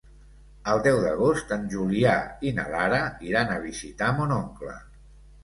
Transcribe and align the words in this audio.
El 0.71 0.79
deu 0.87 0.95
d'agost 1.03 1.53
en 1.57 1.67
Julià 1.73 2.15
i 2.49 2.55
na 2.61 2.67
Lara 2.77 3.03
iran 3.33 3.53
a 3.53 3.61
visitar 3.67 4.11
mon 4.19 4.35
oncle. 4.41 4.77